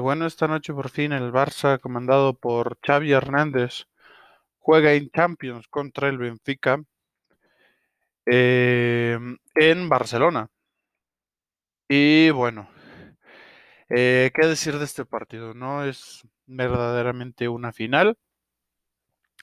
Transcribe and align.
Bueno, 0.00 0.26
esta 0.26 0.46
noche 0.46 0.72
por 0.72 0.90
fin 0.90 1.12
el 1.12 1.32
Barça, 1.32 1.80
comandado 1.80 2.34
por 2.34 2.78
Xavi 2.86 3.12
Hernández, 3.12 3.86
juega 4.58 4.92
en 4.94 5.10
Champions 5.10 5.66
contra 5.68 6.08
el 6.08 6.18
Benfica 6.18 6.80
em, 8.26 9.38
en 9.54 9.88
Barcelona. 9.88 10.48
Y 11.88 12.30
bueno, 12.30 12.68
eh, 13.88 14.30
¿qué 14.34 14.46
decir 14.46 14.78
de 14.78 14.84
este 14.84 15.04
partido? 15.04 15.54
No 15.54 15.84
es 15.84 16.22
verdaderamente 16.46 17.48
una 17.48 17.72
final. 17.72 18.16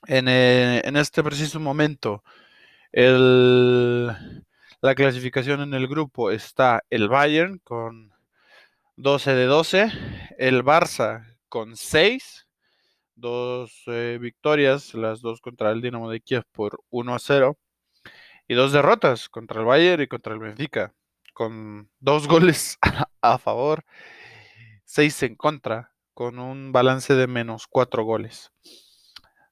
En, 0.08 0.28
eh, 0.28 0.82
en 0.86 0.98
este 0.98 1.24
preciso 1.24 1.60
momento, 1.60 2.24
el, 2.92 4.08
la 4.82 4.96
clasificación 4.96 5.62
en 5.62 5.74
el 5.74 5.88
grupo 5.88 6.32
está 6.32 6.84
el 6.90 7.10
Bayern 7.10 7.60
con 7.60 8.15
12 8.98 9.36
de 9.36 9.46
12, 9.46 9.92
el 10.38 10.64
Barça 10.64 11.38
con 11.50 11.76
6, 11.76 12.48
dos 13.16 13.84
eh, 13.88 14.18
victorias, 14.22 14.94
las 14.94 15.22
dos 15.22 15.42
contra 15.42 15.72
el 15.72 15.82
Dinamo 15.82 16.10
de 16.10 16.22
Kiev 16.22 16.44
por 16.54 16.80
1 16.92 17.14
a 17.14 17.20
0, 17.20 17.58
y 18.48 18.54
dos 18.54 18.72
derrotas 18.72 19.28
contra 19.28 19.60
el 19.60 19.66
Bayern 19.66 20.04
y 20.04 20.08
contra 20.08 20.34
el 20.34 20.40
Benfica, 20.40 20.94
con 21.34 21.90
dos 22.00 22.28
goles 22.30 22.78
a 23.22 23.38
favor, 23.38 23.84
seis 24.86 25.22
en 25.24 25.36
contra, 25.36 25.92
con 26.14 26.40
un 26.40 26.72
balance 26.72 27.16
de 27.16 27.28
menos 27.28 27.68
cuatro 27.68 28.06
goles. 28.06 28.54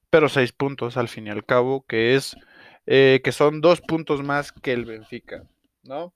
Pero 0.08 0.30
seis 0.30 0.52
puntos 0.52 0.96
al 0.96 1.08
fin 1.08 1.26
y 1.26 1.30
al 1.30 1.44
cabo, 1.44 1.84
que 1.86 2.14
es 2.14 2.34
eh, 2.86 3.20
que 3.22 3.32
son 3.32 3.60
dos 3.60 3.82
puntos 3.82 4.22
más 4.22 4.52
que 4.52 4.72
el 4.72 4.86
Benfica, 4.86 5.42
¿no? 5.82 6.14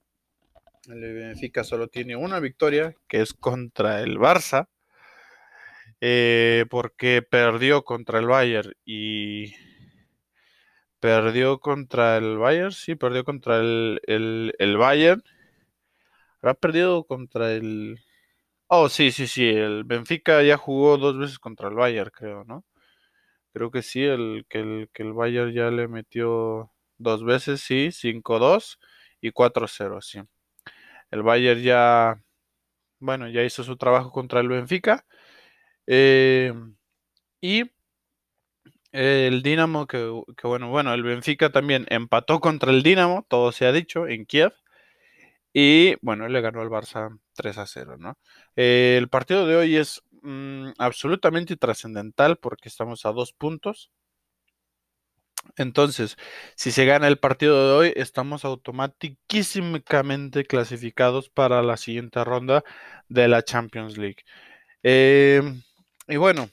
El 0.89 1.13
Benfica 1.13 1.63
solo 1.63 1.87
tiene 1.87 2.15
una 2.15 2.39
victoria, 2.39 2.95
que 3.07 3.21
es 3.21 3.33
contra 3.33 4.01
el 4.01 4.17
Barça, 4.17 4.69
eh, 6.01 6.65
porque 6.69 7.21
perdió 7.21 7.83
contra 7.83 8.19
el 8.19 8.25
Bayern 8.25 8.73
y 8.85 9.53
perdió 10.99 11.59
contra 11.59 12.17
el 12.17 12.37
Bayern, 12.37 12.71
sí, 12.71 12.95
perdió 12.95 13.23
contra 13.23 13.59
el, 13.59 14.01
el, 14.07 14.55
el 14.57 14.77
Bayern. 14.77 15.23
ha 16.41 16.53
perdido 16.53 17.03
contra 17.05 17.53
el... 17.53 17.99
Oh, 18.67 18.89
sí, 18.89 19.11
sí, 19.11 19.27
sí, 19.27 19.47
el 19.49 19.83
Benfica 19.83 20.43
ya 20.43 20.57
jugó 20.57 20.97
dos 20.97 21.17
veces 21.17 21.39
contra 21.39 21.69
el 21.69 21.75
Bayern, 21.75 22.11
creo, 22.11 22.43
¿no? 22.45 22.65
Creo 23.53 23.71
que 23.71 23.81
sí, 23.83 24.03
el 24.03 24.45
que 24.49 24.59
el, 24.59 24.89
que 24.93 25.03
el 25.03 25.13
Bayern 25.13 25.53
ya 25.53 25.71
le 25.71 25.87
metió 25.87 26.71
dos 26.97 27.23
veces, 27.25 27.61
sí, 27.61 27.91
5-2 27.91 28.79
y 29.21 29.31
4-0, 29.31 30.01
sí. 30.01 30.21
El 31.11 31.23
Bayern 31.23 31.61
ya, 31.61 32.21
bueno, 32.99 33.29
ya 33.29 33.43
hizo 33.43 33.63
su 33.63 33.77
trabajo 33.77 34.11
contra 34.11 34.39
el 34.41 34.49
Benfica. 34.49 35.05
Eh, 35.87 36.53
y 37.41 37.71
el 38.91 39.43
Dinamo, 39.43 39.87
que, 39.87 39.97
bueno, 40.43 40.69
bueno, 40.69 40.93
el 40.93 41.03
Benfica 41.03 41.51
también 41.51 41.85
empató 41.89 42.39
contra 42.39 42.71
el 42.71 42.83
Dinamo, 42.83 43.25
todo 43.29 43.51
se 43.51 43.65
ha 43.65 43.71
dicho, 43.71 44.07
en 44.07 44.25
Kiev. 44.25 44.53
Y 45.53 45.95
bueno, 46.01 46.27
le 46.27 46.41
ganó 46.41 46.61
al 46.61 46.69
Barça 46.69 47.19
3 47.33 47.57
a 47.57 47.65
0, 47.65 47.97
¿no? 47.97 48.17
Eh, 48.55 48.95
el 48.99 49.09
partido 49.09 49.47
de 49.47 49.55
hoy 49.55 49.77
es 49.77 50.03
mm, 50.21 50.71
absolutamente 50.77 51.57
trascendental 51.57 52.37
porque 52.37 52.69
estamos 52.69 53.05
a 53.05 53.11
dos 53.11 53.33
puntos 53.33 53.91
entonces, 55.57 56.17
si 56.55 56.71
se 56.71 56.85
gana 56.85 57.07
el 57.07 57.19
partido 57.19 57.67
de 57.67 57.73
hoy, 57.89 57.93
estamos 57.95 58.45
automáticamente 58.45 60.45
clasificados 60.45 61.29
para 61.29 61.61
la 61.63 61.77
siguiente 61.77 62.23
ronda 62.23 62.63
de 63.09 63.27
la 63.27 63.43
Champions 63.43 63.97
League. 63.97 64.23
Em, 64.83 65.61
y 66.07 66.17
bueno, 66.17 66.49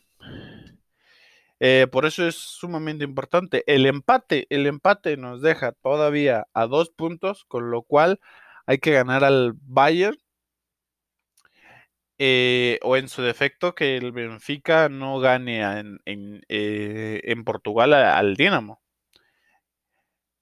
eh, 1.61 1.87
por 1.91 2.07
eso 2.07 2.27
es 2.27 2.37
sumamente 2.37 3.05
importante. 3.05 3.65
El 3.67 3.87
empate, 3.87 4.47
el 4.51 4.67
empate 4.67 5.17
nos 5.17 5.41
deja 5.43 5.73
todavía 5.73 6.47
a 6.55 6.67
dos 6.67 6.91
puntos, 6.91 7.45
con 7.47 7.71
lo 7.71 7.83
cual 7.83 8.21
hay 8.67 8.79
que 8.79 8.93
ganar 8.93 9.25
al 9.25 9.55
Bayern. 9.63 10.19
Eh, 12.19 12.79
o 12.83 12.97
en 12.97 13.09
su 13.09 13.21
defecto 13.23 13.75
que 13.75 13.97
el 13.99 14.11
Benfica 14.13 14.89
no 14.89 15.19
gane 15.21 15.61
en, 15.61 16.01
en, 16.07 16.43
eh, 16.49 17.21
en 17.25 17.45
Portugal 17.45 17.93
al 17.93 18.37
Dinamo. 18.37 18.81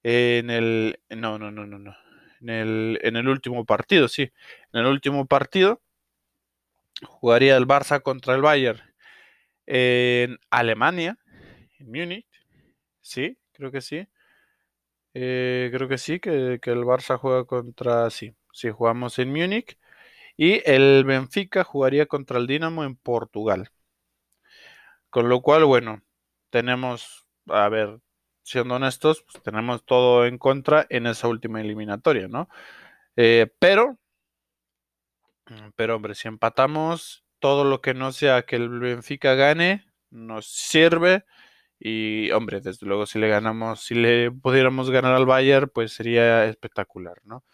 En 0.05 0.51
el. 0.51 1.01
No, 1.11 1.39
no, 1.39 1.51
no, 1.51 1.67
no, 1.67 1.79
no. 1.79 1.97
En 2.41 2.51
el, 2.51 2.99
en 3.03 3.17
el 3.17 3.27
último 3.27 3.65
partido, 3.65 4.07
sí. 4.07 4.31
En 4.73 4.81
el 4.81 4.87
último 4.87 5.27
partido 5.27 5.81
jugaría 7.03 7.57
el 7.57 7.67
Barça 7.67 8.03
contra 8.03 8.35
el 8.35 8.43
Bayern 8.43 8.83
en 9.67 10.39
Alemania, 10.51 11.19
en 11.79 11.87
Múnich. 11.91 12.27
Sí, 13.01 13.39
creo 13.53 13.71
que 13.73 13.81
sí. 13.81 14.07
Eh, 15.15 15.71
creo 15.73 15.89
que 15.89 15.99
sí, 15.99 16.21
que, 16.21 16.59
que, 16.61 16.71
el 16.71 16.85
Barça 16.85 17.19
juega 17.19 17.45
contra. 17.45 18.11
Sí, 18.11 18.35
sí, 18.53 18.71
jugamos 18.71 19.19
en 19.19 19.31
Múnich. 19.33 19.79
Y 20.37 20.63
el 20.71 21.05
Benfica 21.05 21.65
jugaría 21.65 22.07
contra 22.07 22.39
el 22.39 22.47
Dinamo 22.47 22.85
en 22.85 22.97
Portugal. 22.97 23.71
Con 25.11 25.29
lo 25.29 25.41
cual, 25.43 25.65
bueno, 25.65 26.03
tenemos. 26.51 27.27
A 27.49 27.69
ver, 27.69 28.01
siendo 28.45 28.77
honestos, 28.77 29.25
pues, 29.25 29.43
tenemos 29.43 29.85
todo 29.85 30.27
en 30.27 30.39
contra 30.39 30.87
en 30.91 31.07
esa 31.07 31.29
última 31.29 31.61
eliminatoria, 31.61 32.29
¿no? 32.29 32.49
Eh, 33.17 33.49
pero, 33.59 33.99
pero 35.77 35.97
hombre, 35.97 36.15
si 36.15 36.29
empatamos, 36.29 37.25
todo 37.41 37.65
lo 37.65 37.81
que 37.81 37.95
no 37.95 38.13
sea 38.13 38.43
que 38.43 38.57
el 38.57 38.69
Benfica 38.79 39.35
gane, 39.35 39.87
nos 40.11 40.47
sirve. 40.47 41.25
Y 41.81 42.31
hombre, 42.33 42.61
desde 42.61 42.87
luego 42.87 43.07
si 43.07 43.19
le 43.19 43.29
ganamos, 43.29 43.83
si 43.85 43.95
le 43.95 44.31
pudiéramos 44.31 44.91
ganar 44.91 45.15
al 45.15 45.27
Bayern, 45.27 45.71
pues 45.75 45.93
sería 45.93 46.47
espectacular, 46.47 47.21
¿no? 47.25 47.45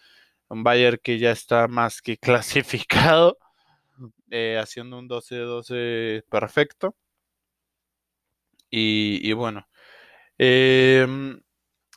Un 0.48 0.64
Bayern 0.64 0.98
que 1.02 1.18
ya 1.18 1.32
está 1.32 1.68
más 1.68 2.02
que 2.02 2.18
clasificado, 2.18 3.38
eh, 4.30 4.58
haciendo 4.62 4.98
un 4.98 5.08
12-12 5.08 6.24
perfecto. 6.30 6.96
Y, 8.70 9.20
y 9.28 9.32
bueno, 9.32 9.66
Em, 10.42 11.42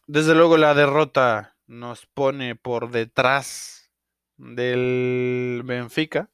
desde 0.05 0.35
luego 0.35 0.57
la 0.57 0.73
derrota 0.73 1.55
nos 1.65 2.05
pone 2.07 2.57
por 2.57 2.91
detrás 2.91 3.89
del 4.35 5.61
Benfica 5.63 6.29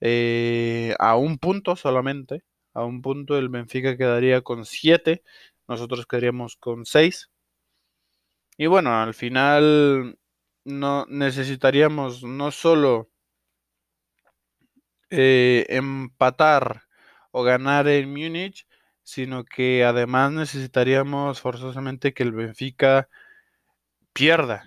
eh, 0.00 0.94
a 1.00 1.16
un 1.16 1.38
punto 1.38 1.74
solamente. 1.74 2.44
A 2.74 2.84
un 2.84 3.02
punto 3.02 3.36
el 3.38 3.48
Benfica 3.48 3.96
quedaría 3.96 4.42
con 4.42 4.64
7, 4.64 5.24
nosotros 5.66 6.06
quedaríamos 6.06 6.56
con 6.56 6.86
6. 6.86 7.28
Y 8.56 8.66
bueno, 8.66 8.94
al 8.94 9.12
final 9.12 10.16
no 10.64 11.06
necesitaríamos 11.08 12.22
no 12.22 12.52
solo 12.52 13.10
eh, 15.10 15.66
empatar 15.70 16.82
o 17.32 17.42
ganar 17.42 17.88
en 17.88 18.10
Múnich, 18.10 18.66
sino 19.06 19.44
que 19.44 19.84
además 19.84 20.32
necesitaríamos 20.32 21.40
forzosamente 21.40 22.12
que 22.12 22.24
el 22.24 22.32
Benfica 22.32 23.08
pierda. 24.12 24.64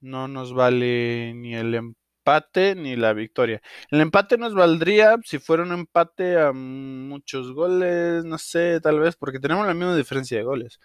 No 0.00 0.28
nos 0.28 0.54
vale 0.54 1.34
ni 1.34 1.54
el 1.54 1.74
empate 1.74 2.74
ni 2.74 2.96
la 2.96 3.12
victoria. 3.12 3.60
El 3.90 4.00
empate 4.00 4.38
nos 4.38 4.54
valdría 4.54 5.16
si 5.24 5.38
fuera 5.38 5.64
un 5.64 5.72
empate 5.72 6.40
a 6.40 6.52
muchos 6.52 7.52
goles, 7.52 8.24
no 8.24 8.38
sé, 8.38 8.80
tal 8.80 8.98
vez, 9.00 9.16
porque 9.16 9.40
tenemos 9.40 9.66
la 9.66 9.74
misma 9.74 9.96
diferencia 9.96 10.38
de 10.38 10.44
goles. 10.44 10.80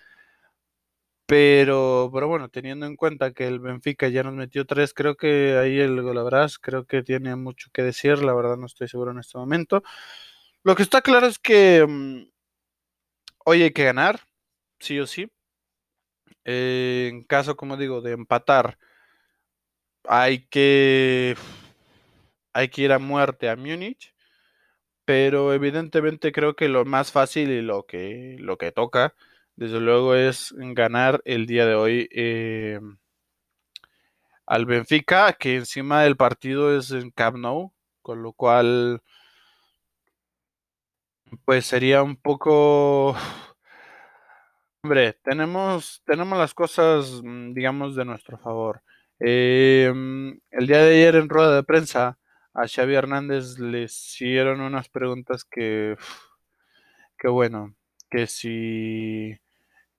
Pero, 1.25 2.09
pero 2.13 2.28
bueno, 2.28 2.50
teniendo 2.50 2.85
en 2.85 2.95
cuenta 2.97 3.31
que 3.34 3.47
el 3.47 3.59
Benfica 3.59 4.07
ya 4.09 4.24
nos 4.24 4.34
metió 4.34 4.66
tres, 4.66 4.94
creo 4.94 5.16
que 5.16 5.57
ahí 5.57 5.79
el 5.79 6.01
Golabras 6.01 6.57
creo 6.59 6.85
que 6.85 7.03
tiene 7.03 7.35
mucho 7.38 7.69
que 7.74 7.84
decir, 7.84 8.22
la 8.24 8.34
verdad 8.34 8.57
no 8.57 8.66
estoy 8.66 8.88
seguro 8.89 9.12
en 9.12 9.19
este 9.19 9.38
momento. 9.38 9.84
Lo 10.63 10.75
que 10.75 10.83
está 10.83 11.01
claro 11.01 11.27
es 11.27 11.39
que 11.39 11.86
mm, 11.88 12.37
Hoy 13.49 13.63
hay 13.63 13.71
que 13.71 13.85
ganar, 13.85 14.19
sí 14.77 14.99
o 14.99 15.07
sí. 15.07 15.31
Eh, 16.44 17.07
en 17.09 17.23
caso, 17.23 17.55
como 17.55 17.77
digo, 17.77 18.01
de 18.01 18.11
empatar, 18.11 18.77
hay 20.03 20.47
que, 20.47 21.38
hay 22.51 22.67
que 22.67 22.81
ir 22.81 22.91
a 22.91 22.99
muerte 22.99 23.49
a 23.49 23.55
Múnich. 23.55 24.13
Pero 25.05 25.53
evidentemente 25.53 26.33
creo 26.33 26.55
que 26.55 26.69
lo 26.69 26.85
más 26.85 27.13
fácil 27.13 27.51
y 27.51 27.61
lo 27.61 27.85
que, 27.85 28.38
lo 28.39 28.57
que 28.57 28.73
toca, 28.73 29.15
desde 29.55 29.79
luego, 29.79 30.15
es 30.15 30.53
ganar 30.57 31.21
el 31.25 31.47
día 31.47 31.65
de 31.65 31.75
hoy 31.75 32.09
eh, 32.11 32.81
al 34.45 34.65
Benfica, 34.65 35.33
que 35.33 35.55
encima 35.55 36.03
del 36.03 36.17
partido 36.17 36.77
es 36.77 36.91
en 36.91 37.11
Camp 37.11 37.38
Nou, 37.38 37.73
con 38.01 38.23
lo 38.23 38.33
cual 38.33 39.01
pues 41.45 41.65
sería 41.65 42.03
un 42.03 42.15
poco... 42.15 43.15
Hombre, 44.83 45.13
tenemos, 45.24 46.01
tenemos 46.06 46.38
las 46.38 46.53
cosas, 46.53 47.21
mm, 47.24 47.53
digamos, 47.53 47.95
de 47.95 48.06
nuestro 48.06 48.38
favor. 48.38 48.81
Em, 49.19 50.39
el 50.51 50.68
día 50.68 50.77
de 50.79 50.91
ayer 50.95 51.15
en 51.15 51.29
rueda 51.29 51.56
de 51.56 51.63
prensa 51.63 52.18
a 52.53 52.68
Xavi 52.68 52.95
Hernández 52.95 53.59
le 53.59 53.83
hicieron 53.83 54.62
unas 54.62 54.89
preguntas 54.89 55.44
que, 55.44 55.97
que 57.18 57.27
bueno, 57.27 57.75
que 58.09 58.27
si, 58.27 59.35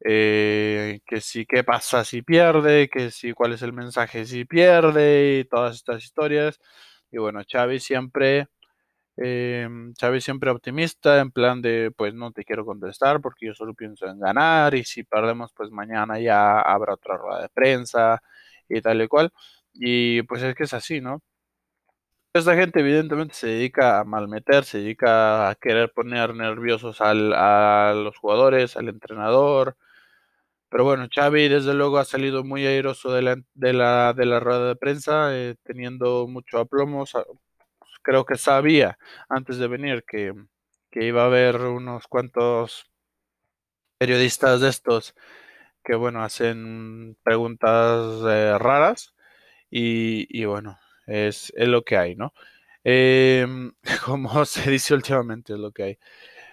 eh, 0.04 1.00
que 1.06 1.20
si, 1.20 1.46
qué 1.46 1.64
pasa 1.64 2.04
si 2.04 2.22
pierde, 2.22 2.88
que 2.88 3.10
si, 3.10 3.32
cuál 3.32 3.52
es 3.54 3.62
el 3.62 3.72
mensaje 3.72 4.24
si 4.26 4.44
pierde 4.44 5.40
y 5.40 5.44
todas 5.44 5.76
estas 5.76 6.04
historias. 6.04 6.60
Y 7.10 7.18
bueno, 7.18 7.42
Xavi 7.50 7.80
siempre 7.80 8.48
eh, 9.22 9.68
Xavi 10.00 10.20
siempre 10.20 10.50
optimista, 10.50 11.20
en 11.20 11.30
plan 11.32 11.62
de, 11.62 11.92
pues 11.96 12.14
no 12.14 12.32
te 12.32 12.44
quiero 12.44 12.64
contestar 12.66 13.20
porque 13.20 13.46
yo 13.46 13.54
solo 13.54 13.74
pienso 13.74 14.06
en 14.06 14.18
ganar 14.20 14.74
y 14.74 14.84
si 14.84 15.04
perdemos, 15.04 15.52
pues 15.54 15.70
mañana 15.70 16.18
ya 16.20 16.60
habrá 16.60 16.94
otra 16.94 17.16
rueda 17.16 17.42
de 17.42 17.48
prensa 17.50 18.22
y 18.68 18.80
tal 18.82 19.02
y 19.02 19.08
cual. 19.08 19.32
Y 19.74 20.22
pues 20.22 20.42
es 20.42 20.54
que 20.54 20.64
es 20.64 20.74
así, 20.74 21.00
¿no? 21.00 21.22
Esta 22.34 22.54
gente 22.54 22.80
evidentemente 22.80 23.34
se 23.34 23.48
dedica 23.48 23.98
a 24.00 24.04
malmeter, 24.04 24.64
se 24.64 24.78
dedica 24.78 25.48
a 25.50 25.54
querer 25.56 25.92
poner 25.92 26.34
nerviosos 26.34 27.00
al, 27.00 27.32
a 27.34 27.92
los 27.94 28.16
jugadores, 28.18 28.76
al 28.76 28.88
entrenador. 28.88 29.76
Pero 30.70 30.84
bueno, 30.84 31.08
Xavi 31.14 31.48
desde 31.48 31.74
luego 31.74 31.98
ha 31.98 32.04
salido 32.04 32.44
muy 32.44 32.66
airoso 32.66 33.12
de 33.12 33.22
la, 33.22 33.36
de 33.54 33.72
la, 33.72 34.12
de 34.14 34.26
la 34.26 34.40
rueda 34.40 34.68
de 34.68 34.76
prensa, 34.76 35.36
eh, 35.36 35.56
teniendo 35.64 36.26
mucho 36.28 36.58
aplomo, 36.58 37.06
creo 38.08 38.24
que 38.24 38.38
sabía 38.38 38.98
antes 39.28 39.58
de 39.58 39.68
venir 39.68 40.02
que, 40.04 40.32
iba 40.92 41.22
a 41.22 41.26
haber 41.26 41.56
unos 41.56 42.08
cuantos 42.08 42.90
periodistas 43.98 44.62
de 44.62 44.70
estos 44.70 45.14
que, 45.84 45.94
bueno, 45.94 46.22
hacen 46.22 47.18
preguntas 47.22 48.22
eh, 48.26 48.56
raras 48.58 49.14
y, 49.70 50.44
bueno, 50.46 50.78
es, 51.06 51.52
lo 51.56 51.84
que 51.84 51.98
hay, 51.98 52.16
¿no? 52.16 52.32
Em, 52.82 53.72
como 54.06 54.44
se 54.46 54.70
dice 54.70 54.94
últimamente, 54.94 55.52
es 55.52 55.58
lo 55.58 55.70
que 55.72 55.82
hay. 55.82 55.98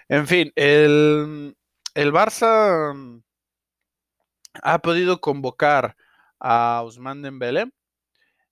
En 0.10 0.28
fin, 0.28 0.52
el, 0.56 1.56
el 1.96 2.12
Barça 2.12 3.24
ha 4.62 4.80
podido 4.80 5.22
convocar 5.22 5.96
a 6.40 6.82
Ousmane 6.84 7.22
Dembélé 7.22 7.72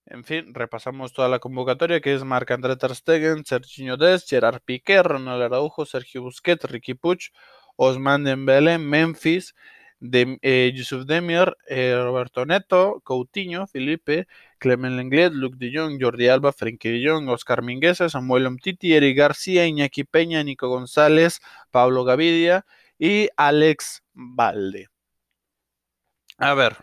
en 0.06 0.24
fin, 0.24 0.54
repasamos 0.54 1.14
toda 1.14 1.30
la 1.30 1.40
convocatoria 1.40 2.02
que 2.02 2.14
es 2.14 2.24
Marc-André 2.24 2.76
Ter 2.76 2.96
Stegen, 2.96 3.46
Serginho 3.46 3.98
Dest, 3.98 4.30
Gerard 4.30 4.62
Piqué, 4.64 5.02
Ronald 5.04 5.42
Araujo, 5.42 5.86
Sergio 5.86 6.22
Busquets, 6.22 6.66
Ricky 6.66 6.94
Puch, 6.94 7.32
Osman 7.76 8.24
Dembélé, 8.24 8.78
Memphis, 8.78 9.56
de, 10.00 10.38
eh, 10.42 10.72
Yusuf 10.76 11.06
Demir, 11.06 11.56
eh, 11.68 11.96
Roberto 11.96 12.46
Neto, 12.46 13.02
Coutinho, 13.06 13.68
Felipe, 13.68 14.28
Clement 14.60 14.96
Lenglet, 14.98 15.32
Luc 15.34 15.56
de 15.56 15.72
Jordi 16.00 16.28
Alba, 16.28 16.52
Frenkie 16.52 16.90
de 16.92 17.10
Jong, 17.10 17.30
Oscar 17.30 17.62
Mingueza, 17.62 18.10
Samuel 18.10 18.46
Omtiti, 18.48 18.94
Eric 18.94 19.18
García, 19.18 19.66
Iñaki 19.66 20.04
Peña, 20.04 20.44
Nico 20.44 20.68
González, 20.68 21.40
Pablo 21.72 22.04
Gavidia 22.04 22.66
y 23.00 23.30
Alex 23.38 24.04
Valde. 24.14 24.90
A 26.38 26.54
ver, 26.54 26.78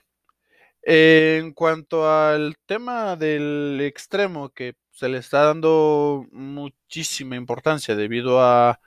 en 0.82 1.52
cuanto 1.52 2.10
al 2.10 2.56
tema 2.66 3.16
del 3.16 3.80
extremo, 3.82 4.50
que 4.50 4.74
se 4.90 5.08
le 5.08 5.18
está 5.18 5.44
dando 5.46 6.26
muchísima 6.32 7.36
importancia 7.36 7.96
debido 7.96 8.42
a, 8.42 8.80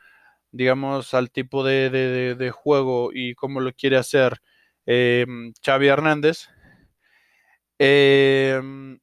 digamos, 0.51 1.13
al 1.13 1.31
tipo 1.31 1.63
de, 1.63 2.51
juego 2.54 3.12
y 3.13 3.36
cómo 3.36 3.62
lo 3.62 3.74
quiere 3.74 3.98
hacer 3.98 4.42
em, 4.86 5.54
Xavi 5.66 5.88
Hernández. 5.88 6.50
Em, 7.80 9.00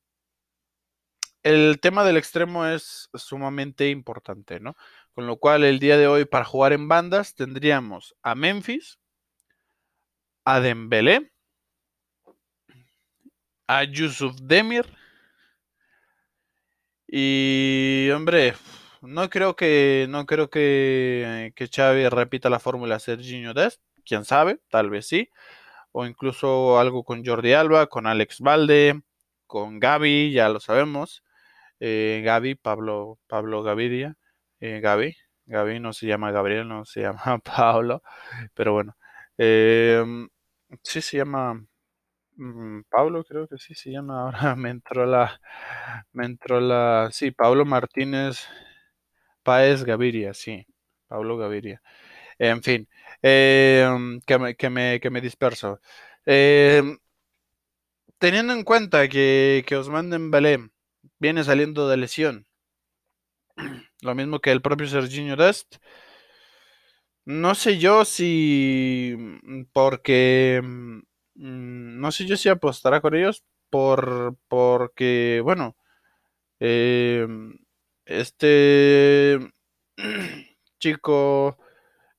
el 1.42 1.80
tema 1.80 2.04
del 2.04 2.16
extremo 2.16 2.66
es 2.66 3.08
sumamente 3.14 3.88
importante, 3.88 4.60
¿no? 4.60 4.76
Con 5.14 5.26
lo 5.26 5.38
cual, 5.38 5.64
el 5.64 5.78
día 5.78 5.96
de 5.96 6.06
hoy, 6.06 6.24
para 6.24 6.44
jugar 6.44 6.72
en 6.72 6.88
bandas, 6.88 7.34
tendríamos 7.34 8.14
a 8.22 8.34
Memphis, 8.34 8.98
a 10.44 10.60
Dembélé, 10.60 11.32
a 13.70 13.84
Yusuf 13.84 14.34
Demir. 14.42 14.84
Y 17.06 18.10
hombre, 18.10 18.54
no 19.00 19.30
creo 19.30 19.54
que 19.56 20.06
no 20.08 20.26
creo 20.26 20.50
que, 20.50 21.52
que 21.54 21.68
Xavi 21.68 22.08
repita 22.08 22.50
la 22.50 22.58
fórmula 22.58 22.98
Serginho 22.98 23.54
Dest, 23.54 23.80
quién 24.04 24.24
sabe, 24.24 24.60
tal 24.70 24.90
vez 24.90 25.06
sí, 25.06 25.30
o 25.92 26.06
incluso 26.06 26.80
algo 26.80 27.04
con 27.04 27.24
Jordi 27.24 27.52
Alba, 27.52 27.86
con 27.88 28.06
Alex 28.06 28.40
Valde, 28.40 29.02
con 29.46 29.80
Gaby, 29.80 30.32
ya 30.32 30.48
lo 30.48 30.60
sabemos, 30.60 31.24
eh, 31.80 32.22
Gaby, 32.24 32.56
Pablo, 32.56 33.18
Pablo 33.28 33.62
Gavidia, 33.62 34.16
eh, 34.60 34.80
Gaby, 34.80 35.16
Gaby 35.46 35.80
no 35.80 35.92
se 35.92 36.06
llama 36.06 36.32
Gabriel, 36.32 36.68
no 36.68 36.84
se 36.84 37.02
llama 37.02 37.38
Pablo, 37.38 38.02
pero 38.54 38.72
bueno, 38.72 38.96
eh, 39.38 40.04
sí 40.82 41.02
se 41.02 41.18
llama 41.18 41.64
Pablo, 42.90 43.24
creo 43.24 43.46
que 43.48 43.58
sí 43.58 43.74
se 43.74 43.90
llama 43.90 44.22
ahora, 44.22 44.54
me 44.56 44.70
entró 44.70 45.06
la, 45.06 45.40
me 46.12 46.26
entró 46.26 46.60
la, 46.60 47.08
sí, 47.12 47.30
Pablo 47.32 47.64
Martínez 47.64 48.46
Páez 49.42 49.84
Gaviria, 49.84 50.34
sí, 50.34 50.66
Pablo 51.08 51.36
Gaviria. 51.38 51.82
En 52.38 52.62
fin, 52.62 52.88
em, 53.22 54.20
que, 54.22 54.38
me, 54.38 54.56
que, 54.56 54.70
me, 54.70 55.00
que 55.00 55.10
me 55.10 55.20
disperso. 55.22 55.80
Em, 56.26 56.98
teniendo 58.18 58.52
en 58.52 58.62
cuenta 58.62 59.08
que, 59.08 59.64
que 59.66 59.74
Osman 59.76 60.10
Dembélé 60.10 60.70
viene 61.18 61.42
saliendo 61.42 61.88
de 61.88 61.96
lesión, 61.96 62.46
lo 64.02 64.14
mismo 64.14 64.40
que 64.40 64.50
el 64.52 64.62
propio 64.62 64.86
Serginho 64.88 65.36
Dest, 65.36 65.76
no 67.24 67.54
sé 67.54 67.78
yo 67.78 68.04
si 68.04 69.14
mm, 69.16 69.62
porque 69.72 70.60
mm, 71.40 72.00
no 72.00 72.12
sé 72.12 72.26
yo 72.26 72.36
si 72.36 72.48
apostará 72.48 73.00
con 73.00 73.14
ellos 73.14 73.44
por 73.70 74.36
porque, 74.48 75.40
bueno, 75.44 75.76
em, 76.60 77.58
este 78.06 79.38
chico 80.80 81.58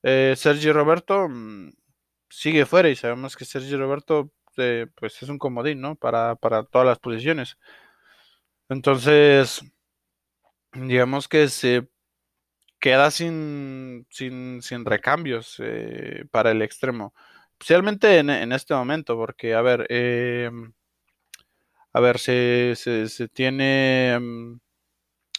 eh, 0.02 0.34
Sergi 0.36 0.72
Roberto 0.72 1.28
mm, 1.28 1.72
sigue 2.30 2.66
fuera 2.66 2.90
y 2.90 2.96
sabemos 2.96 3.36
que 3.36 3.44
Sergi 3.46 3.76
Roberto 3.76 4.32
eh, 4.58 4.86
pues 4.96 5.22
es 5.22 5.28
un 5.28 5.38
comodín, 5.38 5.80
¿no? 5.80 5.96
Para, 5.96 6.36
para 6.36 6.64
todas 6.64 6.86
las 6.86 6.98
posiciones. 6.98 7.58
Entonces, 8.68 9.62
digamos 10.72 11.28
que 11.28 11.48
se 11.48 11.88
queda 12.80 13.10
sin, 13.10 14.06
sin, 14.10 14.62
sin 14.62 14.84
recambios 14.84 15.56
eh, 15.60 16.24
para 16.30 16.50
el 16.52 16.62
extremo. 16.62 17.14
Especialmente 17.62 18.18
en, 18.18 18.50
este 18.50 18.74
momento, 18.74 19.16
porque, 19.16 19.54
a 19.54 19.62
ver, 19.62 19.86
em, 19.88 20.72
a 21.92 22.00
ver, 22.00 22.18
se, 22.18 22.74
se, 22.76 23.28
tiene 23.28 24.14
em, 24.14 24.60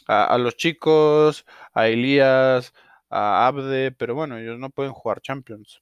a, 0.07 0.37
los 0.37 0.55
chicos, 0.57 1.45
a 1.73 1.87
Elías, 1.89 2.73
a 3.09 3.47
Abde, 3.47 3.91
pero 3.91 4.15
bueno, 4.15 4.37
ellos 4.37 4.57
no 4.59 4.69
pueden 4.69 4.93
jugar 4.93 5.21
Champions. 5.21 5.81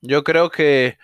Yo 0.00 0.24
creo 0.24 0.50
que, 0.50 0.98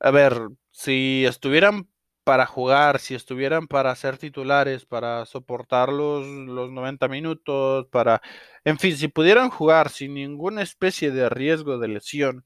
a 0.00 0.10
ver, 0.12 0.34
si 0.70 1.24
estuvieran 1.26 1.88
para 2.24 2.46
jugar, 2.46 3.00
si 3.00 3.14
estuvieran 3.16 3.66
para 3.68 3.94
ser 3.96 4.18
titulares, 4.18 4.86
para 4.86 5.26
soportar 5.26 5.88
los, 5.90 6.26
los 6.26 6.70
90 6.70 7.08
minutos, 7.08 7.86
para, 7.88 8.22
en 8.64 8.78
fin, 8.78 8.96
si 8.96 9.08
pudieran 9.08 9.50
jugar 9.50 9.90
sin 9.90 10.14
ninguna 10.14 10.62
especie 10.62 11.10
de 11.10 11.28
riesgo 11.28 11.78
de 11.78 11.88
lesión, 11.88 12.44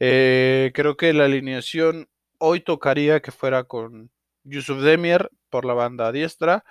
eh, 0.00 0.72
creo 0.74 0.96
que 0.96 1.12
la 1.12 1.24
alineación 1.26 2.08
hoy 2.38 2.60
tocaría 2.60 3.20
que 3.20 3.32
fuera 3.32 3.64
con 3.64 4.10
Yusuf 4.44 4.82
Demir 4.82 5.30
por 5.50 5.64
la 5.64 5.74
banda 5.74 6.12
diestra, 6.12 6.64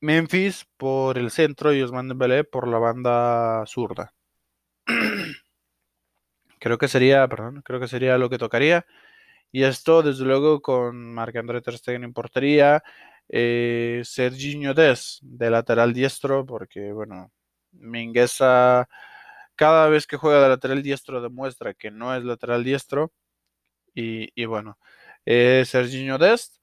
Memphis 0.00 0.66
por 0.76 1.18
el 1.18 1.30
centro 1.30 1.74
y 1.74 1.82
Osman 1.82 2.08
Dembélé 2.08 2.44
por 2.44 2.66
la 2.68 2.78
banda 2.78 3.64
zurda. 3.66 4.14
creo 6.60 6.78
que 6.78 6.88
sería, 6.88 7.26
perdón, 7.28 7.62
creo 7.64 7.80
que 7.80 7.88
sería 7.88 8.18
lo 8.18 8.30
que 8.30 8.38
tocaría. 8.38 8.86
Y 9.52 9.64
esto, 9.64 10.02
desde 10.02 10.24
luego, 10.24 10.62
con 10.62 11.12
Marc-André 11.14 11.60
Ter 11.62 11.76
Stegen 11.78 12.04
en 12.04 12.12
portería, 12.12 12.82
eh, 13.28 14.02
Serginho 14.04 14.74
Des 14.74 15.18
de 15.22 15.50
lateral 15.50 15.92
diestro, 15.92 16.46
porque, 16.46 16.92
bueno, 16.92 17.32
Mingueza 17.72 18.88
cada 19.60 19.90
vez 19.90 20.06
que 20.06 20.16
juega 20.16 20.42
de 20.42 20.48
lateral 20.48 20.82
diestro 20.82 21.20
demuestra 21.20 21.74
que 21.74 21.90
no 21.90 22.14
es 22.16 22.24
lateral 22.24 22.64
diestro. 22.64 23.12
Y, 23.94 24.44
bueno, 24.46 24.78
eh, 25.26 25.64
Serginho 25.66 26.18
Dest. 26.18 26.56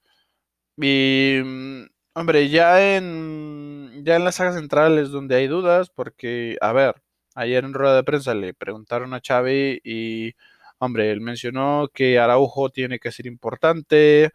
Y, 0.76 1.40
mm, 1.44 1.86
hombre, 2.14 2.48
ya 2.48 2.96
en, 2.96 4.02
ya 4.04 4.16
en 4.16 4.24
las 4.24 4.36
sagas 4.36 4.56
centrales 4.56 5.10
donde 5.10 5.36
hay 5.36 5.46
dudas, 5.48 5.90
porque, 5.90 6.56
a 6.60 6.72
ver, 6.72 6.96
ayer 7.36 7.64
en 7.64 7.74
rueda 7.74 7.96
de 7.96 8.04
prensa 8.04 8.34
le 8.34 8.54
preguntaron 8.54 9.14
a 9.14 9.20
Xavi 9.26 9.80
y, 9.84 10.34
hombre, 10.78 11.12
él 11.12 11.20
mencionó 11.20 11.88
que 11.94 12.18
Araujo 12.18 12.70
tiene 12.70 12.98
que 12.98 13.12
ser 13.12 13.26
importante. 13.26 14.32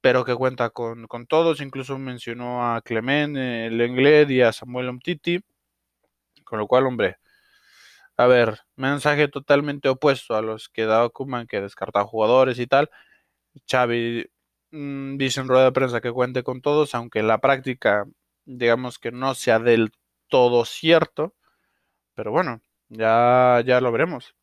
pero 0.00 0.24
que 0.24 0.34
cuenta 0.34 0.70
con, 0.70 1.06
todos, 1.28 1.60
incluso 1.60 1.98
mencionó 1.98 2.74
a 2.74 2.82
Clement, 2.82 3.36
Lenglet 3.36 4.30
y 4.30 4.42
a 4.42 4.52
Samuel 4.52 4.88
Omtiti, 4.90 5.40
con 6.44 6.58
lo 6.58 6.66
cual, 6.66 6.86
hombre, 6.86 7.16
a 8.16 8.26
ver, 8.26 8.60
mensaje 8.76 9.28
totalmente 9.28 9.88
opuesto 9.88 10.36
a 10.36 10.42
los 10.42 10.68
que 10.68 10.86
da 10.86 11.08
Kuman, 11.08 11.46
que 11.46 11.60
descarta 11.60 12.04
jugadores 12.04 12.58
y 12.58 12.66
tal. 12.66 12.90
Xavi 13.70 14.26
mm, 14.72 15.16
dice 15.18 15.40
en 15.40 15.48
rueda 15.48 15.64
de 15.66 15.72
prensa 15.72 16.00
que 16.00 16.12
cuente 16.12 16.42
con 16.44 16.62
todos, 16.62 16.94
aunque 16.94 17.20
en 17.20 17.28
la 17.28 17.40
práctica, 17.40 18.06
digamos 18.46 18.98
que 18.98 19.12
no 19.12 19.34
sea 19.34 19.58
del 19.60 19.92
todo 20.28 20.64
cierto, 20.64 21.34
pero 22.14 22.32
bueno, 22.32 22.62
ya, 22.90 23.62
ya 23.66 23.80
lo 23.80 23.92
veremos. 23.92 24.34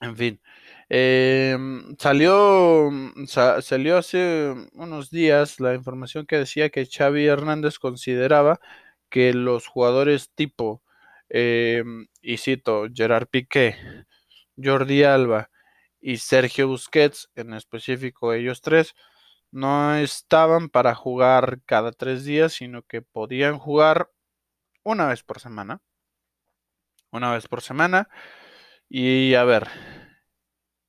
En 0.00 0.16
fin, 0.16 0.40
em, 0.88 1.96
salió, 1.98 2.90
salió 3.26 3.98
hace 3.98 4.54
unos 4.74 5.10
días 5.10 5.58
la 5.58 5.74
información 5.74 6.24
que 6.26 6.36
decía 6.38 6.70
que 6.70 6.86
Xavi 6.86 7.26
Hernández 7.26 7.78
consideraba 7.80 8.60
que 9.10 9.32
los 9.34 9.66
jugadores 9.66 10.30
tipo, 10.34 10.82
em, 11.28 12.06
y 12.22 12.38
cito, 12.38 12.86
Gerard 12.92 13.28
Piqué, 13.28 13.76
Jordi 14.56 15.04
Alba 15.04 15.50
y 16.00 16.18
Sergio 16.18 16.68
Busquets, 16.68 17.30
en 17.34 17.54
específico 17.54 18.32
ellos 18.32 18.60
tres, 18.62 18.94
no 19.50 19.94
estaban 19.96 20.68
para 20.68 20.94
jugar 20.94 21.60
cada 21.66 21.92
tres 21.92 22.24
días, 22.24 22.52
sino 22.54 22.82
que 22.82 23.02
podían 23.02 23.58
jugar 23.58 24.10
una 24.84 25.06
vez 25.08 25.22
por 25.22 25.40
semana. 25.40 25.82
Una 27.10 27.32
vez 27.32 27.48
por 27.48 27.62
semana. 27.62 28.08
Y 28.88 29.34
a 29.34 29.44
ver, 29.44 29.68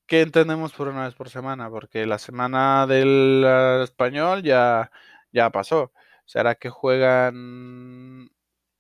¿qué 0.08 0.22
entendemos 0.22 0.74
por 0.74 0.88
una 0.90 1.06
vez 1.06 1.16
por 1.16 1.30
semana? 1.30 1.70
Porque 1.70 2.06
la 2.06 2.20
semana 2.20 2.88
del 2.88 3.44
ah, 3.46 3.82
español 3.84 4.44
ya, 4.44 4.92
ya 5.32 5.50
pasó. 5.52 5.94
¿Será 6.26 6.56
que 6.56 6.70
juegan 6.70 8.30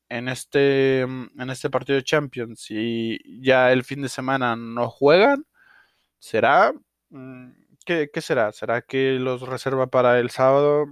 en 0.09 0.27
este, 0.29 1.01
en 1.01 1.49
este 1.49 1.69
partido 1.69 1.97
de 1.97 2.03
Champions 2.03 2.67
y 2.69 3.41
ya 3.41 3.71
el 3.71 3.83
fin 3.83 4.01
de 4.01 4.09
semana 4.09 4.55
no 4.55 4.89
juegan? 4.89 5.45
¿Será? 6.19 6.73
Mm, 7.09 7.51
¿Qué, 7.85 8.09
qué 8.13 8.21
será? 8.21 8.51
¿Será 8.53 8.81
que 8.83 9.13
los 9.19 9.41
reserva 9.43 9.87
para 9.87 10.19
el 10.19 10.29
sábado? 10.31 10.87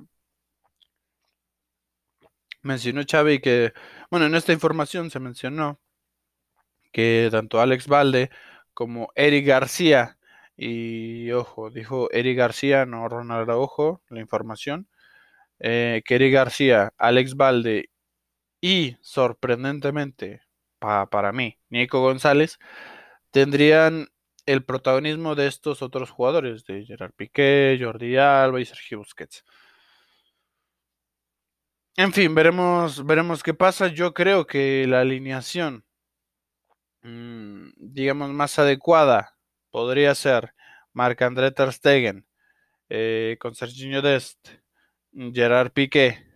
Mencionó 2.61 3.01
Xavi 3.09 3.39
que, 3.39 3.73
bueno, 4.11 4.25
en 4.25 4.35
esta 4.35 4.53
información 4.53 5.09
se 5.09 5.19
mencionó 5.19 5.79
que 6.91 7.29
tanto 7.31 7.61
Alex 7.61 7.87
Valde 7.87 8.29
como 8.73 9.11
Eric 9.15 9.47
García, 9.47 10.17
y 10.57 11.31
ojo, 11.31 11.69
dijo 11.69 12.09
Eric 12.11 12.37
García, 12.37 12.85
no 12.85 13.07
Ronald 13.09 13.49
Araujo, 13.49 14.01
la 14.09 14.19
información, 14.19 14.87
eh, 15.59 16.03
que 16.05 16.15
Eric 16.15 16.33
García, 16.33 16.93
Alex 16.97 17.35
Valde 17.35 17.89
y 18.61 18.97
sorprendentemente 19.01 20.41
para 20.79 21.31
mí, 21.31 21.57
Nico 21.69 22.01
González, 22.01 22.59
tendrían 23.31 24.07
el 24.45 24.63
protagonismo 24.63 25.35
de 25.35 25.47
estos 25.47 25.81
otros 25.81 26.09
jugadores, 26.11 26.65
de 26.65 26.85
Gerard 26.85 27.13
Piqué, 27.13 27.77
Jordi 27.81 28.17
Alba 28.17 28.61
y 28.61 28.65
Sergio 28.65 28.99
Busquets. 28.99 29.43
En 31.97 32.13
fin, 32.13 32.33
veremos, 32.35 33.05
veremos 33.05 33.43
qué 33.43 33.53
pasa. 33.53 33.87
Yo 33.87 34.13
creo 34.13 34.45
que 34.45 34.85
la 34.87 35.01
alineación, 35.01 35.83
mm, 37.01 37.69
digamos, 37.77 38.29
más 38.31 38.59
adecuada 38.59 39.35
podría 39.71 40.13
ser 40.15 40.53
Marc-André 40.93 41.51
Ter 41.51 41.73
Stegen 41.73 42.27
eh, 42.89 43.37
con 43.39 43.55
Serginho 43.55 44.01
Dest, 44.01 44.49
Gerard 45.11 45.71
Piqué, 45.71 46.26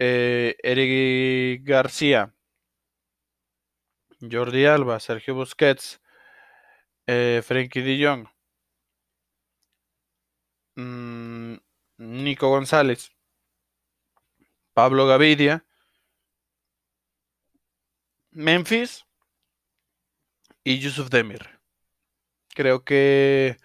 Eric 0.00 1.62
García, 1.64 2.34
Jordi 4.20 4.66
Alba, 4.66 4.98
Sergio 5.00 5.34
Busquets, 5.34 6.00
eh, 7.06 7.42
Frenkie 7.44 7.82
de 7.82 8.04
Jong, 8.04 8.28
mm, 10.76 11.56
Nico 11.98 12.48
González, 12.48 13.12
Pablo 14.74 15.06
Gavidia, 15.06 15.64
Memphis. 18.32 19.04
Y 20.64 20.78
Yusuf 20.78 21.08
Demir. 21.08 21.40
Creo 22.54 22.84
que, 22.84 23.56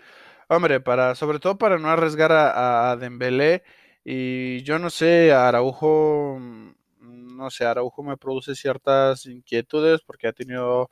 hombre, 0.47 0.79
para, 0.79 1.15
sobre 1.15 1.39
todo 1.39 1.57
para 1.57 1.77
no 1.77 1.89
arriesgar 1.89 2.31
a, 2.31 2.91
a 2.91 2.95
Dembélé 2.97 3.63
y 4.05 4.61
yo 4.63 4.79
no 4.79 4.89
sé, 4.91 5.33
Araujo, 5.33 6.37
mm, 6.39 7.37
no 7.37 7.49
sé, 7.49 7.65
Araujo 7.65 8.03
me 8.03 8.17
produce 8.17 8.55
ciertas 8.55 9.25
inquietudes 9.25 10.01
porque 10.01 10.27
ha 10.27 10.33
tenido 10.33 10.91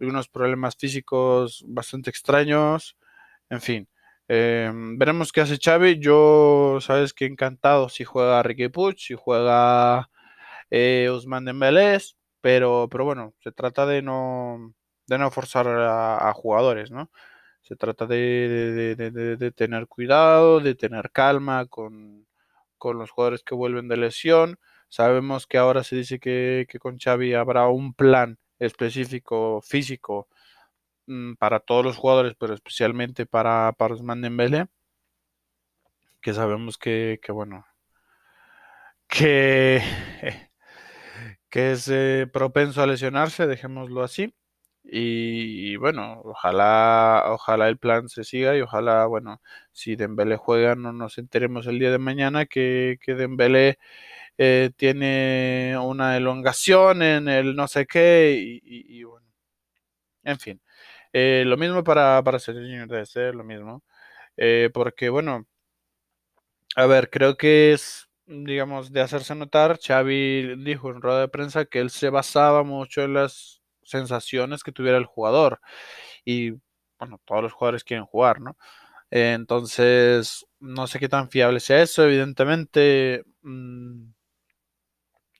algunos 0.00 0.28
problemas 0.28 0.76
físicos 0.76 1.64
bastante 1.68 2.10
extraños, 2.10 2.96
en 3.50 3.60
fin. 3.60 3.88
Em, 4.28 4.98
veremos 4.98 5.32
qué 5.32 5.42
hace 5.42 5.58
Xavi. 5.62 5.98
Yo, 6.00 6.78
sabes 6.80 7.12
que 7.12 7.26
encantado 7.26 7.88
si 7.88 8.04
juega 8.04 8.42
Ricky 8.42 8.68
Puig, 8.68 8.98
si 8.98 9.14
juega 9.14 10.10
eh, 10.70 11.10
Usman 11.12 11.44
Dembélé, 11.44 11.98
pero, 12.40 12.88
pero 12.90 13.04
bueno, 13.04 13.34
se 13.40 13.52
trata 13.52 13.86
de 13.86 14.02
no, 14.02 14.74
de 15.06 15.18
no 15.18 15.30
forzar 15.30 15.68
a, 15.68 16.32
jugadores, 16.34 16.90
¿no? 16.90 17.10
Se 17.62 17.76
trata 17.76 18.06
de, 18.06 18.94
de, 18.96 19.52
tener 19.52 19.86
cuidado, 19.88 20.60
de 20.60 20.74
tener 20.74 21.10
calma 21.10 21.66
con, 21.66 22.26
con, 22.84 22.98
los 22.98 23.10
jugadores 23.10 23.42
que 23.42 23.54
vuelven 23.54 23.88
de 23.88 23.96
lesión. 23.96 24.58
Sabemos 24.88 25.46
que 25.46 25.58
ahora 25.58 25.84
se 25.84 25.96
dice 25.96 26.18
que, 26.20 26.66
que 26.68 26.78
con 26.78 26.98
Xavi 26.98 27.34
habrá 27.34 27.68
un 27.68 27.94
plan 27.94 28.38
específico 28.58 29.60
físico 29.62 30.28
mm, 31.06 31.34
para 31.34 31.60
todos 31.60 31.84
los 31.84 31.96
jugadores, 31.96 32.34
pero 32.38 32.54
especialmente 32.54 33.26
para, 33.26 33.72
para 33.72 33.94
Usman 33.94 34.20
Dembélé, 34.22 34.66
que 36.20 36.34
sabemos 36.34 36.78
que, 36.78 37.20
que 37.22 37.32
bueno, 37.32 37.66
que, 39.08 39.82
que 41.50 41.72
es 41.72 41.88
eh, 41.88 42.28
propenso 42.32 42.82
a 42.82 42.86
lesionarse, 42.86 43.46
dejémoslo 43.46 44.02
así. 44.02 44.34
Y, 44.84 45.76
bueno, 45.76 46.20
ojalá, 46.24 47.24
ojalá 47.28 47.68
el 47.68 47.78
plan 47.78 48.08
se 48.08 48.22
siga 48.24 48.56
y 48.56 48.60
ojalá, 48.60 49.06
bueno, 49.06 49.40
si 49.72 49.96
Dembélé 49.96 50.36
juega 50.36 50.74
no 50.76 50.92
nos 50.92 51.18
enteremos 51.18 51.66
el 51.66 51.78
día 51.78 51.90
de 51.90 51.98
mañana 51.98 52.46
que, 52.46 52.98
que 53.00 53.14
Dembélé 53.14 53.78
eh, 54.38 54.70
tiene 54.76 55.76
una 55.82 56.16
elongación 56.16 57.02
en 57.02 57.28
el 57.28 57.56
no 57.56 57.68
sé 57.68 57.86
qué 57.86 58.60
y, 58.62 59.04
bueno, 59.04 59.26
en 60.24 60.38
fin. 60.38 60.60
Eh, 61.12 61.44
lo 61.46 61.56
mismo 61.56 61.84
para, 61.84 62.22
para 62.24 62.38
Sergio 62.38 63.06
ser 63.06 63.34
lo 63.34 63.44
mismo. 63.44 63.84
Eh, 64.36 64.70
porque 64.74 65.08
bueno, 65.10 65.46
a 66.76 66.86
ver, 66.86 67.10
creo 67.10 67.36
que 67.36 67.72
es, 67.72 68.08
digamos, 68.26 68.92
de 68.92 69.00
hacerse 69.00 69.34
notar, 69.34 69.78
Xavi 69.80 70.56
dijo 70.64 70.90
en 70.90 71.00
rueda 71.02 71.20
de 71.20 71.28
prensa 71.28 71.64
que 71.66 71.78
él 71.80 71.90
se 71.90 72.10
basaba 72.10 72.64
mucho 72.64 73.02
en 73.02 73.14
las 73.14 73.63
sensaciones 73.84 74.62
que 74.62 74.72
tuviera 74.72 74.98
el 74.98 75.06
jugador. 75.06 75.60
Y 76.24 76.52
bueno, 76.98 77.20
todos 77.24 77.42
los 77.42 77.52
jugadores 77.52 77.84
quieren 77.84 78.06
jugar, 78.06 78.40
¿no? 78.40 78.56
entonces, 79.10 80.44
no 80.58 80.86
sé 80.88 80.98
qué 80.98 81.08
tan 81.08 81.30
fiable 81.30 81.60
sea 81.60 81.82
eso, 81.82 82.04
evidentemente. 82.04 83.24
Mm, 83.42 84.14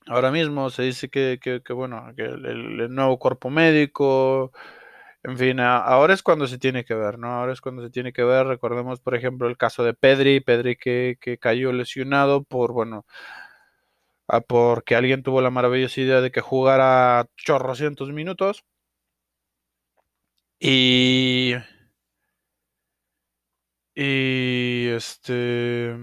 Ahora 0.07 0.31
mismo 0.31 0.69
se 0.69 0.83
dice 0.83 1.09
que, 1.09 1.61
bueno, 1.73 2.13
que 2.15 2.23
el, 2.25 2.93
nuevo 2.93 3.17
cuerpo 3.17 3.49
médico, 3.49 4.51
en 5.23 5.37
fin, 5.37 5.59
ahora 5.59 6.13
es 6.13 6.21
cuando 6.23 6.47
se 6.47 6.59
tiene 6.59 6.85
que 6.85 6.93
ver, 6.93 7.17
¿no? 7.17 7.29
Ahora 7.33 7.53
es 7.53 7.61
cuando 7.61 7.81
se 7.83 7.89
tiene 7.89 8.13
que 8.13 8.23
ver. 8.23 8.45
Recordemos, 8.45 8.99
por 9.01 9.15
ejemplo, 9.15 9.47
el 9.47 9.57
caso 9.57 9.83
de 9.83 9.95
Pedri, 9.95 10.41
Pedri 10.41 10.75
que, 10.77 11.17
cayó 11.41 11.71
lesionado 11.73 12.43
por, 12.43 12.71
bueno, 12.73 13.05
porque 14.47 14.95
alguien 14.95 15.23
tuvo 15.23 15.41
la 15.41 15.49
maravillosa 15.51 16.01
idea 16.01 16.21
de 16.21 16.31
que 16.31 16.41
jugara 16.41 17.27
chorrocientos 17.37 18.11
minutos. 18.11 18.63
Y. 20.59 21.55
Y 23.95 24.87
este. 24.89 25.95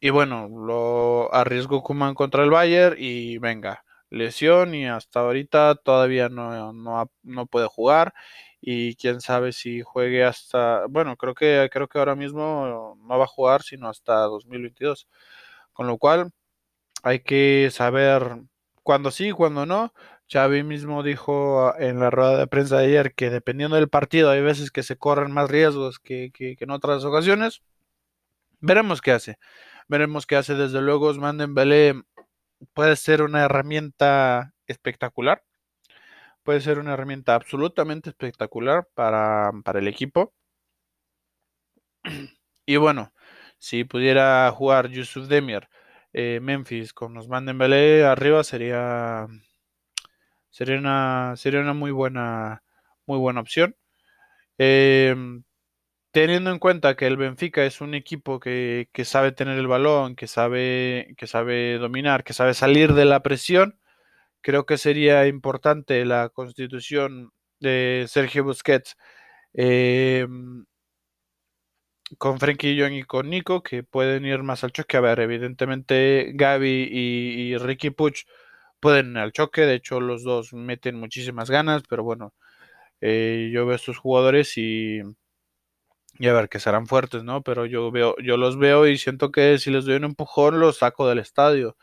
Y 0.00 0.10
bueno, 0.10 0.48
lo 0.48 1.32
arriesgó 1.34 1.82
Kuman 1.82 2.14
contra 2.14 2.44
el 2.44 2.50
Bayern 2.50 2.96
y 2.98 3.38
venga, 3.38 3.84
lesión 4.10 4.74
y 4.74 4.86
hasta 4.86 5.20
ahorita 5.20 5.74
todavía 5.76 6.28
no, 6.28 6.72
no, 7.22 7.46
puede 7.46 7.66
jugar 7.66 8.14
y 8.60 8.96
quién 8.96 9.20
sabe 9.20 9.52
si 9.52 9.82
juegue 9.82 10.24
hasta, 10.24 10.86
bueno, 10.88 11.16
creo 11.16 11.34
que 11.34 11.68
creo 11.72 11.88
que 11.88 11.98
ahora 11.98 12.14
mismo 12.14 12.96
no 13.00 13.18
va 13.18 13.24
a 13.24 13.26
jugar 13.26 13.62
sino 13.62 13.88
hasta 13.88 14.14
2022. 14.22 15.08
Con 15.72 15.86
lo 15.86 15.98
cual 15.98 16.32
hay 17.06 17.20
que 17.20 17.70
saber 17.72 18.42
cuándo 18.82 19.12
sí, 19.12 19.30
cuándo 19.30 19.64
no. 19.64 19.94
Xavi 20.28 20.64
mismo 20.64 21.04
dijo 21.04 21.72
en 21.78 22.00
la 22.00 22.10
rueda 22.10 22.36
de 22.38 22.48
prensa 22.48 22.78
de 22.78 22.86
ayer 22.86 23.14
que 23.14 23.30
dependiendo 23.30 23.76
del 23.76 23.88
partido 23.88 24.30
hay 24.30 24.42
veces 24.42 24.72
que 24.72 24.82
se 24.82 24.96
corren 24.96 25.30
más 25.32 25.48
riesgos 25.48 26.00
que, 26.00 26.32
que 26.32 26.56
en 26.58 26.70
otras 26.72 27.04
ocasiones. 27.04 27.62
veremos 28.60 29.00
qué 29.02 29.12
hace. 29.12 29.38
Veremos 29.88 30.26
qué 30.26 30.36
hace. 30.36 30.54
Desde 30.54 30.80
luego, 30.82 31.06
Osman 31.08 31.38
Dembélé 31.38 32.02
puede 32.74 32.96
ser 32.96 33.22
una 33.22 33.44
herramienta 33.44 34.54
espectacular. 34.66 35.44
Puede 36.42 36.60
ser 36.60 36.78
una 36.78 36.94
herramienta 36.94 37.34
absolutamente 37.34 38.10
espectacular 38.10 38.88
para, 38.94 39.52
para 39.64 39.78
el 39.80 39.88
equipo. 39.88 40.34
Y 42.68 42.78
bueno, 42.78 43.12
si 43.58 43.84
pudiera 43.84 44.50
jugar 44.50 44.88
Yusuf 44.88 45.28
Demir, 45.28 45.68
eh, 46.16 46.40
Memphis 46.42 46.94
con 46.94 47.16
Osman 47.18 47.46
Dembélé 47.46 48.04
arriba 48.04 48.42
sería 48.42 49.26
sería 50.50 50.78
una 50.78 51.34
sería 51.36 51.60
una 51.60 51.74
muy 51.74 51.90
buena 51.92 52.62
muy 53.06 53.18
buena 53.18 53.40
opción. 53.40 53.76
Em, 54.58 55.44
teniendo 56.12 56.50
en 56.52 56.58
cuenta 56.60 56.96
que 56.96 57.06
el 57.06 57.16
Benfica 57.18 57.64
es 57.66 57.80
un 57.82 57.94
equipo 57.94 58.40
que, 58.40 58.88
que, 58.92 59.04
sabe 59.04 59.32
tener 59.32 59.58
el 59.58 59.66
balón, 59.68 60.16
que 60.16 60.28
sabe, 60.28 61.14
que 61.18 61.26
sabe 61.26 61.78
dominar, 61.78 62.24
que 62.24 62.32
sabe 62.34 62.54
salir 62.54 62.94
de 62.94 63.04
la 63.06 63.22
presión, 63.22 63.78
creo 64.42 64.66
que 64.66 64.78
sería 64.78 65.26
importante 65.28 66.04
la 66.06 66.30
constitución 66.30 67.32
de 67.60 68.06
Sergio 68.08 68.44
Busquets 68.44 68.96
eh, 69.54 70.26
con 72.18 72.38
Frenkie 72.38 72.80
Jong 72.80 72.92
y 72.94 73.02
con 73.04 73.30
Nico, 73.30 73.62
que 73.62 73.82
pueden 73.82 74.24
ir 74.26 74.42
más 74.42 74.64
al 74.64 74.72
choque. 74.72 74.96
A 74.96 75.00
ver, 75.00 75.20
evidentemente 75.20 76.32
Gaby 76.34 76.88
y, 76.90 77.52
y 77.54 77.58
Ricky 77.58 77.90
Puch 77.90 78.24
pueden 78.80 79.12
ir 79.12 79.18
al 79.18 79.32
choque, 79.32 79.62
de 79.62 79.74
hecho 79.76 80.00
los 80.00 80.22
dos 80.24 80.52
meten 80.54 80.96
muchísimas 81.00 81.50
ganas, 81.50 81.82
pero 81.88 82.04
bueno, 82.04 82.34
eh, 83.02 83.50
yo 83.52 83.66
veo 83.66 83.74
a 83.74 83.76
estos 83.76 83.98
jugadores 83.98 84.58
y, 84.58 85.00
y 86.18 86.28
a 86.28 86.32
ver 86.32 86.48
que 86.48 86.60
serán 86.60 86.86
fuertes, 86.86 87.24
¿no? 87.24 87.42
Pero 87.42 87.66
yo 87.66 87.90
veo, 87.90 88.14
yo 88.22 88.36
los 88.36 88.58
veo 88.58 88.86
y 88.86 88.96
siento 88.98 89.30
que 89.32 89.58
si 89.58 89.70
les 89.70 89.84
doy 89.84 89.96
un 89.96 90.04
empujón 90.04 90.60
los 90.60 90.78
saco 90.78 91.08
del 91.08 91.18
estadio. 91.18 91.76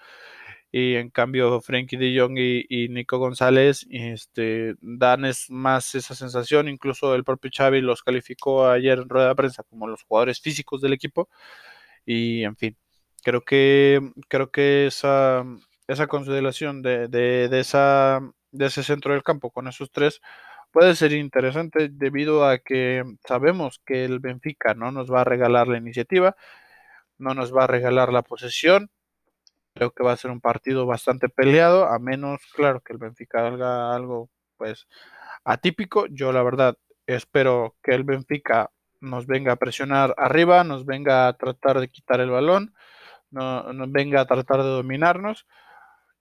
Y 0.76 0.96
en 0.96 1.12
cambio 1.12 1.62
Frankie 1.62 1.98
de 1.98 2.20
Jong 2.20 2.36
y, 2.40 2.90
Nico 2.90 3.20
González 3.20 3.86
este, 3.92 4.76
dan 4.82 5.24
es 5.24 5.50
más 5.52 5.94
esa 5.94 6.16
sensación. 6.16 6.68
Incluso 6.68 7.14
el 7.14 7.24
propio 7.24 7.52
Xavi 7.56 7.80
los 7.82 8.02
calificó 8.02 8.68
ayer 8.68 8.98
en 8.98 9.08
rueda 9.08 9.30
de 9.30 9.36
prensa 9.36 9.64
como 9.64 9.88
los 9.88 10.04
jugadores 10.04 10.42
físicos 10.42 10.82
del 10.82 10.94
equipo. 10.94 11.30
Y 12.06 12.44
en 12.44 12.58
fin, 12.58 12.78
creo 13.24 13.42
que 13.42 14.02
creo 14.30 14.52
que 14.52 14.88
esa, 14.88 15.46
esa 15.88 16.08
consideración 16.08 16.82
de, 16.82 17.08
de, 17.08 17.50
de, 17.50 17.60
esa, 17.60 18.22
de 18.52 18.66
ese 18.68 18.84
centro 18.84 19.14
del 19.14 19.24
campo 19.24 19.52
con 19.52 19.68
esos 19.68 19.92
tres 19.92 20.22
puede 20.72 20.96
ser 20.96 21.14
interesante 21.14 21.90
debido 21.92 22.48
a 22.48 22.58
que 22.60 23.04
sabemos 23.28 23.80
que 23.86 24.06
el 24.06 24.20
Benfica 24.20 24.74
no 24.74 24.92
nos 24.92 25.12
va 25.12 25.22
a 25.22 25.24
regalar 25.26 25.68
la 25.68 25.78
iniciativa, 25.78 26.36
no 27.20 27.36
nos 27.36 27.56
va 27.56 27.66
a 27.66 27.68
regalar 27.68 28.12
la 28.14 28.24
posesión. 28.24 28.92
Creo 29.76 29.92
que 29.92 30.04
va 30.04 30.12
a 30.14 30.18
ser 30.18 30.32
un 30.32 30.42
partido 30.42 30.86
bastante 30.86 31.30
peleado, 31.30 31.86
a 31.86 31.98
menos, 32.00 32.42
claro, 32.56 32.82
que 32.82 32.94
el 32.94 33.00
Benfica 33.00 33.48
haga 33.48 33.96
algo, 33.96 34.30
pues, 34.58 34.88
atípico. 35.44 36.06
Yo, 36.08 36.32
la 36.32 36.44
verdad, 36.44 36.78
espero 37.08 37.76
que 37.82 37.94
el 37.96 38.04
Benfica 38.04 38.72
nos 39.02 39.28
venga 39.28 39.54
a 39.54 39.56
presionar 39.58 40.14
arriba, 40.18 40.64
nos 40.64 40.86
venga 40.86 41.28
a 41.28 41.34
tratar 41.34 41.80
de 41.80 41.90
quitar 41.90 42.22
el 42.22 42.30
balón, 42.30 42.74
no, 43.32 43.74
nos 43.74 43.92
venga 43.92 44.22
a 44.22 44.26
tratar 44.28 44.64
de 44.64 44.70
dominarnos. 44.70 45.48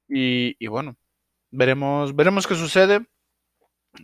Y, 0.08 0.66
bueno, 0.66 0.96
veremos, 1.50 2.14
veremos 2.16 2.46
qué 2.46 2.54
sucede. 2.54 3.06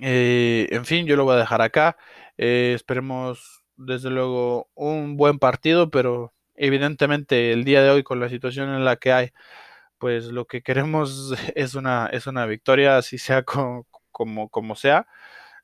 Eh, 0.01 0.69
en 0.71 0.85
fin, 0.85 1.07
yo 1.07 1.17
lo 1.17 1.25
voy 1.25 1.37
a 1.37 1.39
dejar 1.39 1.63
acá. 1.63 1.97
Eh, 2.37 2.73
esperemos, 2.75 3.65
desde 3.77 4.11
luego, 4.11 4.71
un 4.75 5.17
buen 5.17 5.39
partido, 5.39 5.91
pero 5.91 6.35
evidentemente 6.59 7.53
el 7.53 7.65
día 7.65 7.83
de 7.83 7.91
hoy, 7.91 8.03
con 8.03 8.21
la 8.21 8.29
situación 8.29 8.71
en 8.75 8.85
la 8.85 8.97
que 8.97 9.13
hay, 9.13 9.31
pues 9.99 10.27
lo 10.27 10.47
que 10.47 10.63
queremos 10.63 11.33
es 11.57 11.75
una, 11.75 12.09
es 12.13 12.27
una 12.27 12.47
victoria, 12.47 12.99
así 12.99 13.19
sea 13.19 13.45
como, 13.45 13.87
como, 14.11 14.77
sea. 14.77 15.07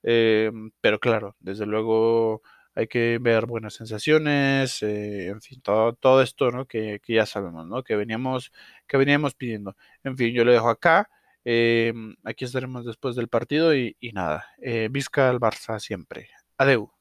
Eh, 0.03 0.53
pero 0.81 1.01
claro, 1.01 1.37
desde 1.41 1.67
luego 1.67 2.43
hay 2.75 2.89
que 2.89 3.19
ver 3.21 3.47
buenas 3.47 3.75
sensaciones, 3.75 4.83
eh, 4.83 5.29
en 5.29 5.41
fin, 5.41 5.61
todo, 5.63 5.95
todo 5.95 6.23
esto 6.23 6.51
¿no? 6.51 6.67
que, 6.67 7.01
que, 7.03 7.15
ya 7.15 7.27
sabemos, 7.27 7.67
¿no? 7.67 7.83
que, 7.85 7.97
veníamos, 7.97 8.53
que 8.89 8.97
veníamos 8.97 9.35
pidiendo. 9.35 9.77
En 10.05 10.17
fin, 10.17 10.35
yo 10.35 10.45
lo 10.45 10.53
dejo 10.53 10.69
acá. 10.71 11.11
Eh, 11.47 11.93
aquí 12.25 12.45
estaremos 12.47 12.87
después 12.87 13.17
del 13.17 13.29
partido 13.29 13.75
y, 13.75 13.97
y 14.01 14.13
nada, 14.13 14.47
Vizca 14.91 15.31
al 15.31 15.41
Barça 15.41 15.79
siempre. 15.79 16.31
Adeu. 16.59 16.94